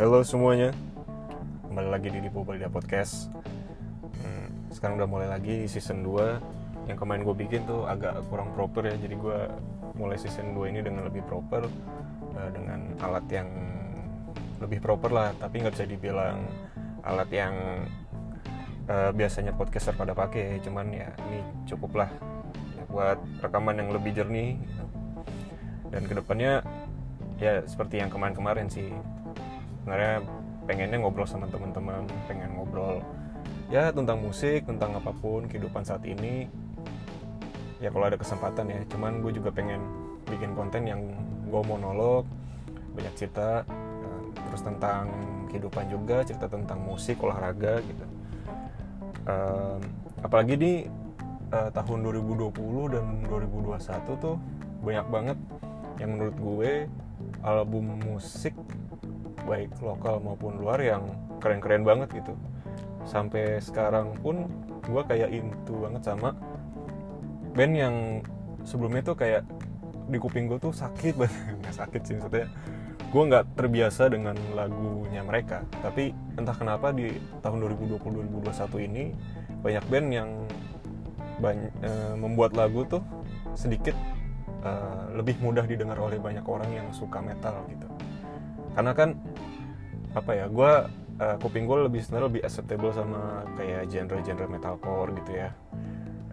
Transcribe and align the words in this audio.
Halo 0.00 0.24
semuanya. 0.24 0.72
Kembali 1.68 1.92
lagi 1.92 2.08
di 2.08 2.24
Dipo 2.24 2.40
Balida 2.40 2.72
Podcast. 2.72 3.28
Hmm, 4.00 4.48
Sekarang 4.72 4.96
udah 4.96 5.04
mulai 5.04 5.28
lagi 5.28 5.68
season 5.68 6.00
2 6.00 6.88
Yang 6.88 7.04
kemarin 7.04 7.20
gue 7.20 7.36
bikin 7.36 7.68
tuh 7.68 7.84
agak 7.84 8.16
kurang 8.32 8.56
proper 8.56 8.88
ya. 8.88 8.96
Jadi 8.96 9.12
gue 9.12 9.38
mulai 10.00 10.16
season 10.16 10.56
2 10.56 10.72
ini 10.72 10.80
dengan 10.80 11.04
lebih 11.04 11.20
proper 11.28 11.68
uh, 12.32 12.48
Dengan 12.48 12.96
alat 13.04 13.28
yang 13.28 13.44
lebih 14.64 14.80
proper 14.80 15.12
lah. 15.12 15.36
Tapi 15.36 15.68
nggak 15.68 15.76
bisa 15.76 15.84
dibilang 15.84 16.48
alat 17.04 17.28
yang 17.28 17.84
uh, 18.88 19.12
biasanya 19.12 19.52
podcaster 19.52 19.92
pada 19.92 20.16
pakai. 20.16 20.64
Cuman 20.64 20.96
ya 20.96 21.12
ini 21.28 21.44
cukup 21.68 22.00
lah 22.00 22.10
Buat 22.88 23.20
rekaman 23.44 23.76
yang 23.76 23.92
lebih 23.92 24.16
jernih. 24.16 24.56
Dan 25.92 26.08
ke 26.08 26.16
depannya 26.16 26.64
ya 27.36 27.60
seperti 27.68 28.00
yang 28.00 28.08
kemarin-kemarin 28.08 28.72
sih 28.72 28.88
sebenarnya 29.80 30.20
pengennya 30.68 30.98
ngobrol 31.00 31.26
sama 31.26 31.48
teman-teman 31.48 32.04
pengen 32.28 32.52
ngobrol 32.54 33.00
ya 33.72 33.90
tentang 33.90 34.20
musik 34.20 34.68
tentang 34.68 34.94
apa 34.98 35.10
pun 35.14 35.46
kehidupan 35.48 35.82
saat 35.82 36.04
ini. 36.04 36.46
Ya 37.80 37.88
kalau 37.88 38.12
ada 38.12 38.20
kesempatan 38.20 38.68
ya 38.68 38.80
cuman 38.92 39.24
gue 39.24 39.32
juga 39.40 39.48
pengen 39.50 39.80
bikin 40.28 40.52
konten 40.52 40.84
yang 40.84 41.00
gue 41.48 41.62
monolog 41.64 42.28
banyak 42.92 43.14
cerita 43.16 43.64
eh, 43.64 44.20
terus 44.36 44.62
tentang 44.62 45.08
kehidupan 45.48 45.88
juga 45.88 46.22
cerita 46.22 46.46
tentang 46.46 46.78
musik 46.84 47.18
olahraga 47.24 47.80
gitu. 47.82 48.04
Um, 49.24 49.80
apalagi 50.20 50.54
di 50.56 50.72
uh, 51.52 51.70
tahun 51.72 51.98
2020 52.04 52.94
dan 52.94 53.04
2021 53.26 54.22
tuh 54.22 54.36
banyak 54.80 55.06
banget 55.12 55.38
yang 56.00 56.16
menurut 56.16 56.36
gue 56.40 56.72
album 57.44 58.00
musik 58.00 58.56
baik 59.44 59.72
lokal 59.80 60.20
maupun 60.20 60.60
luar 60.60 60.80
yang 60.80 61.04
keren-keren 61.40 61.82
banget 61.82 62.12
gitu. 62.20 62.34
Sampai 63.08 63.58
sekarang 63.64 64.16
pun 64.20 64.46
gue 64.84 65.02
kayak 65.06 65.30
into 65.32 65.74
banget 65.80 66.02
sama 66.04 66.36
band 67.56 67.74
yang 67.74 67.96
sebelumnya 68.62 69.02
tuh 69.02 69.16
kayak 69.18 69.42
di 70.10 70.18
kuping 70.18 70.50
gue 70.50 70.58
tuh 70.60 70.74
sakit 70.74 71.14
banget. 71.20 71.72
Sakit 71.72 72.00
sih 72.04 72.14
maksudnya. 72.18 72.48
Gue 73.10 73.22
nggak 73.26 73.58
terbiasa 73.58 74.06
dengan 74.06 74.38
lagunya 74.54 75.26
mereka. 75.26 75.66
Tapi 75.82 76.14
entah 76.38 76.54
kenapa 76.54 76.94
di 76.94 77.10
tahun 77.42 77.58
2020-2021 77.74 78.86
ini 78.86 79.04
banyak 79.60 79.84
band 79.90 80.08
yang 80.14 80.30
banyak, 81.40 81.72
e, 81.82 81.90
membuat 82.20 82.52
lagu 82.54 82.86
tuh 82.86 83.02
sedikit 83.56 83.96
e, 84.62 84.72
lebih 85.16 85.40
mudah 85.42 85.64
didengar 85.66 85.98
oleh 85.98 86.20
banyak 86.20 86.44
orang 86.46 86.70
yang 86.70 86.88
suka 86.92 87.18
metal 87.18 87.56
gitu 87.66 87.88
karena 88.76 88.92
kan 88.94 89.10
apa 90.10 90.32
ya 90.34 90.46
gue 90.50 90.72
uh, 91.22 91.36
kuping 91.38 91.64
gue 91.70 91.86
lebih 91.86 92.00
sebenarnya 92.02 92.26
lebih 92.26 92.42
acceptable 92.42 92.92
sama 92.94 93.46
kayak 93.54 93.86
genre-genre 93.90 94.46
metalcore 94.50 95.10
gitu 95.22 95.32
ya. 95.36 95.50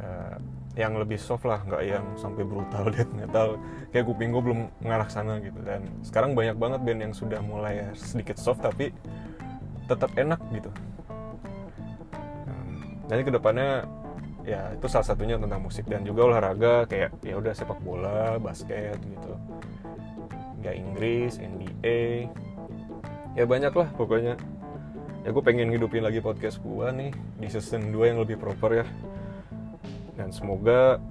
Uh, 0.00 0.36
yang 0.76 0.92
lebih 1.00 1.16
soft 1.16 1.48
lah 1.48 1.64
nggak 1.64 1.82
yang 1.88 2.04
sampai 2.20 2.44
brutal 2.44 2.88
death 2.94 3.12
metal. 3.16 3.56
Kayak 3.92 4.12
kuping 4.12 4.32
gue 4.32 4.42
belum 4.44 4.60
mengarah 4.84 5.08
sana 5.08 5.40
gitu. 5.40 5.60
Dan 5.64 5.88
sekarang 6.04 6.36
banyak 6.36 6.56
banget 6.56 6.80
band 6.84 7.00
yang 7.10 7.14
sudah 7.16 7.40
mulai 7.40 7.92
sedikit 7.96 8.36
soft 8.36 8.60
tapi 8.60 8.92
tetap 9.88 10.12
enak 10.18 10.40
gitu. 10.52 10.70
Jadi 13.06 13.22
ke 13.22 13.32
depannya 13.32 13.86
ya 14.46 14.70
itu 14.78 14.86
salah 14.86 15.02
satunya 15.02 15.34
tentang 15.34 15.58
musik 15.58 15.90
dan 15.90 16.06
juga 16.06 16.30
olahraga 16.30 16.86
kayak 16.86 17.18
ya 17.26 17.34
udah 17.34 17.50
sepak 17.50 17.82
bola 17.82 18.38
basket 18.38 18.94
gitu. 19.02 19.34
Liga 20.62 20.72
Inggris 20.72 21.42
NBA 21.42 22.30
ya 23.34 23.44
banyak 23.44 23.74
lah 23.74 23.90
pokoknya. 23.98 24.38
Ya 25.26 25.34
gue 25.34 25.42
pengen 25.42 25.74
hidupin 25.74 26.06
lagi 26.06 26.22
podcast 26.22 26.62
gue 26.62 26.86
nih 26.94 27.10
di 27.42 27.50
season 27.50 27.90
2 27.90 28.14
yang 28.14 28.18
lebih 28.22 28.38
proper 28.38 28.86
ya. 28.86 28.86
Dan 30.14 30.30
semoga 30.30 31.02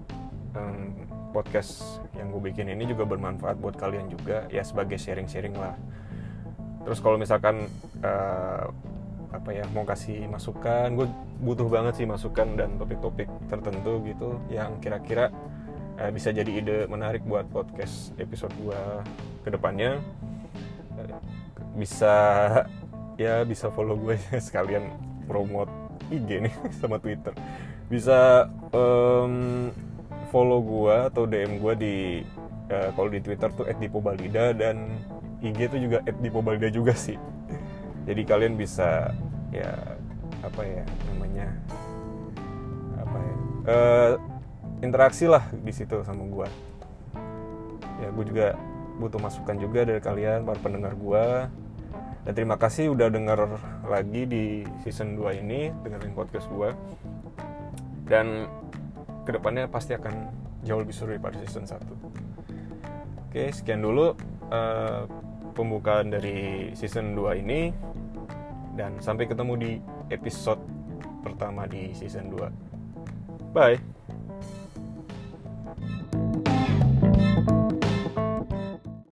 um, 0.56 0.96
podcast 1.36 2.00
yang 2.16 2.32
gue 2.32 2.40
bikin 2.48 2.72
ini 2.72 2.88
juga 2.88 3.04
bermanfaat 3.04 3.60
buat 3.60 3.76
kalian 3.76 4.08
juga 4.08 4.48
ya 4.48 4.64
sebagai 4.64 4.96
sharing-sharing 4.96 5.52
lah. 5.60 5.76
Terus 6.88 7.04
kalau 7.04 7.20
misalkan 7.20 7.68
uh, 8.00 8.72
apa 9.38 9.50
ya 9.52 9.66
mau 9.76 9.84
kasih 9.84 10.26
masukan. 10.32 10.96
Gue 10.96 11.08
butuh 11.44 11.68
banget 11.68 12.04
sih 12.04 12.08
masukan 12.08 12.56
dan 12.56 12.80
topik-topik 12.80 13.28
tertentu 13.52 14.02
gitu 14.08 14.40
yang 14.48 14.80
kira-kira 14.80 15.30
uh, 16.00 16.12
bisa 16.12 16.32
jadi 16.32 16.52
ide 16.52 16.78
menarik 16.88 17.24
buat 17.28 17.48
podcast 17.52 18.16
episode 18.20 18.56
gue 18.60 18.82
ke 19.44 19.50
depannya 19.52 20.00
bisa 21.76 22.16
ya 23.20 23.44
bisa 23.44 23.68
follow 23.68 24.00
gue 24.00 24.16
sekalian 24.48 24.96
promote 25.28 25.72
IG 26.10 26.48
nih 26.48 26.54
sama 26.80 26.98
Twitter. 27.00 27.36
Bisa 27.86 28.50
um, 28.74 29.70
follow 30.34 30.60
gue 30.64 30.96
atau 31.12 31.24
DM 31.30 31.62
gue 31.62 31.74
di 31.78 31.96
uh, 32.72 32.90
kalau 32.96 33.10
di 33.12 33.20
Twitter 33.22 33.50
tuh 33.54 33.68
@dipobalida 33.78 34.56
dan 34.56 34.90
IG 35.44 35.70
tuh 35.70 35.80
juga 35.80 36.02
@dipobalida 36.24 36.72
juga 36.74 36.98
sih 36.98 37.18
jadi 38.06 38.22
kalian 38.24 38.54
bisa 38.56 39.12
ya 39.50 39.74
apa 40.46 40.62
ya 40.62 40.84
namanya 41.10 41.48
apa 43.02 43.18
ya 43.18 43.36
uh, 43.66 44.14
interaksi 44.86 45.26
lah 45.26 45.50
di 45.52 45.74
situ 45.74 46.06
sama 46.06 46.24
gue 46.30 46.48
ya 48.06 48.08
gue 48.14 48.26
juga 48.30 48.48
butuh 49.02 49.20
masukan 49.20 49.58
juga 49.58 49.84
dari 49.84 50.00
kalian 50.00 50.46
para 50.46 50.60
pendengar 50.62 50.94
gue 50.96 51.26
dan 52.26 52.34
terima 52.34 52.58
kasih 52.58 52.94
udah 52.94 53.10
denger 53.10 53.40
lagi 53.86 54.24
di 54.26 54.44
season 54.86 55.18
2 55.18 55.42
ini 55.46 55.70
dengerin 55.86 56.14
podcast 56.14 56.48
gue 56.50 56.70
dan 58.06 58.50
ke 59.26 59.34
depannya 59.34 59.66
pasti 59.66 59.98
akan 59.98 60.30
jauh 60.62 60.82
lebih 60.82 60.94
seru 60.94 61.14
daripada 61.18 61.38
season 61.42 61.66
1 61.66 61.82
oke 63.30 63.44
sekian 63.52 63.82
dulu. 63.82 64.14
Uh, 64.46 65.10
pembukaan 65.56 66.12
dari 66.12 66.70
season 66.76 67.16
2 67.16 67.42
ini. 67.42 67.72
Dan 68.76 69.00
sampai 69.00 69.32
ketemu 69.32 69.54
di 69.56 69.72
episode 70.12 70.60
pertama 71.26 71.66
di 71.66 71.90
season 71.98 72.30
2 72.30 73.56
bye 73.56 73.95